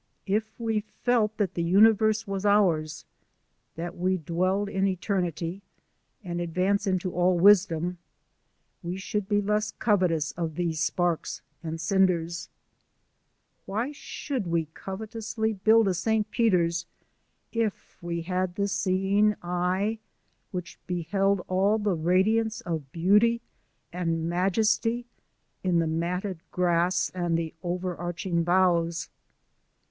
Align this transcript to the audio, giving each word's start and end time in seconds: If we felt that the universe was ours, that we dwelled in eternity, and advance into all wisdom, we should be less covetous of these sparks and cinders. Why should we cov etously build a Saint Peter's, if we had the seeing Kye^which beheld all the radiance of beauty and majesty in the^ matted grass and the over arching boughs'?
If 0.25 0.59
we 0.59 0.79
felt 0.79 1.37
that 1.37 1.53
the 1.53 1.61
universe 1.61 2.25
was 2.25 2.43
ours, 2.43 3.05
that 3.75 3.95
we 3.95 4.17
dwelled 4.17 4.67
in 4.67 4.87
eternity, 4.87 5.61
and 6.23 6.41
advance 6.41 6.87
into 6.87 7.13
all 7.13 7.37
wisdom, 7.37 7.99
we 8.81 8.97
should 8.97 9.29
be 9.29 9.43
less 9.43 9.73
covetous 9.73 10.31
of 10.31 10.55
these 10.55 10.79
sparks 10.81 11.43
and 11.63 11.79
cinders. 11.79 12.49
Why 13.67 13.91
should 13.91 14.47
we 14.47 14.65
cov 14.73 15.01
etously 15.01 15.53
build 15.63 15.87
a 15.87 15.93
Saint 15.93 16.31
Peter's, 16.31 16.87
if 17.53 18.01
we 18.01 18.23
had 18.23 18.55
the 18.55 18.67
seeing 18.67 19.35
Kye^which 19.35 20.77
beheld 20.87 21.41
all 21.47 21.77
the 21.77 21.93
radiance 21.93 22.61
of 22.61 22.91
beauty 22.91 23.39
and 23.93 24.27
majesty 24.27 25.05
in 25.63 25.77
the^ 25.77 25.87
matted 25.87 26.39
grass 26.51 27.11
and 27.13 27.37
the 27.37 27.53
over 27.61 27.95
arching 27.95 28.43
boughs'? 28.43 29.07